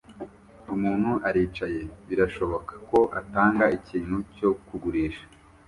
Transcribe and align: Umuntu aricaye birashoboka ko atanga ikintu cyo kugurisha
Umuntu 0.73 1.11
aricaye 1.29 1.81
birashoboka 2.07 2.73
ko 2.89 2.99
atanga 3.19 3.63
ikintu 3.77 4.17
cyo 4.35 4.49
kugurisha 4.67 5.25